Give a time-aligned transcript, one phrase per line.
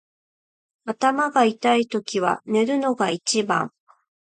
[0.85, 3.71] 頭が痛いときは寝るのが一番。